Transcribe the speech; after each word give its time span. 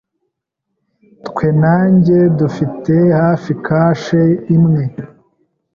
Twe 1.27 1.47
na 1.61 1.75
njye 1.93 2.19
dufite 2.39 2.93
hafi 3.19 3.51
kashe 3.65 4.21
imwe. 4.55 4.83